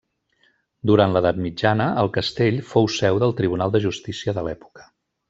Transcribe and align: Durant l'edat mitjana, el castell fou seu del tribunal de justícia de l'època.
Durant 0.91 1.11
l'edat 1.17 1.41
mitjana, 1.43 1.87
el 2.05 2.09
castell 2.15 2.57
fou 2.71 2.89
seu 2.97 3.21
del 3.25 3.37
tribunal 3.43 3.75
de 3.77 3.83
justícia 3.85 4.35
de 4.39 4.45
l'època. 4.49 4.89